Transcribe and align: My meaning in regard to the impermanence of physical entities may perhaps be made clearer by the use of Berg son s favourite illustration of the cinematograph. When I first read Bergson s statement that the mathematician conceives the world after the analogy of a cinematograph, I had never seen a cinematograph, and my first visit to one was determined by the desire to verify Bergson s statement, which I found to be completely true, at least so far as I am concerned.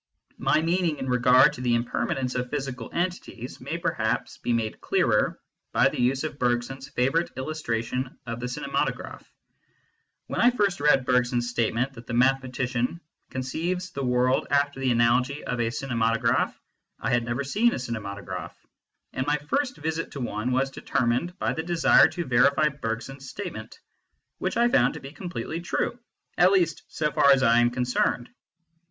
My 0.39 0.63
meaning 0.63 0.97
in 0.97 1.07
regard 1.07 1.53
to 1.53 1.61
the 1.61 1.75
impermanence 1.75 2.33
of 2.33 2.49
physical 2.49 2.89
entities 2.91 3.61
may 3.61 3.77
perhaps 3.77 4.39
be 4.39 4.51
made 4.51 4.81
clearer 4.81 5.39
by 5.73 5.89
the 5.89 6.01
use 6.01 6.23
of 6.23 6.39
Berg 6.39 6.63
son 6.63 6.77
s 6.77 6.87
favourite 6.89 7.29
illustration 7.37 8.17
of 8.25 8.39
the 8.39 8.47
cinematograph. 8.47 9.31
When 10.25 10.41
I 10.41 10.49
first 10.49 10.79
read 10.79 11.05
Bergson 11.05 11.37
s 11.37 11.49
statement 11.49 11.93
that 11.93 12.07
the 12.07 12.15
mathematician 12.15 12.99
conceives 13.29 13.91
the 13.91 14.03
world 14.03 14.47
after 14.49 14.79
the 14.79 14.89
analogy 14.89 15.43
of 15.43 15.59
a 15.61 15.69
cinematograph, 15.69 16.59
I 16.99 17.11
had 17.11 17.23
never 17.23 17.43
seen 17.43 17.71
a 17.75 17.77
cinematograph, 17.77 18.55
and 19.13 19.27
my 19.27 19.37
first 19.37 19.77
visit 19.77 20.09
to 20.13 20.19
one 20.19 20.51
was 20.51 20.71
determined 20.71 21.37
by 21.37 21.53
the 21.53 21.61
desire 21.61 22.07
to 22.07 22.25
verify 22.25 22.69
Bergson 22.69 23.17
s 23.17 23.27
statement, 23.27 23.77
which 24.39 24.57
I 24.57 24.67
found 24.67 24.95
to 24.95 24.99
be 24.99 25.11
completely 25.11 25.61
true, 25.61 25.99
at 26.39 26.51
least 26.51 26.81
so 26.87 27.11
far 27.11 27.29
as 27.29 27.43
I 27.43 27.59
am 27.59 27.69
concerned. 27.69 28.29